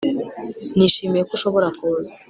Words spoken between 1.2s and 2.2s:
ko ushobora kuza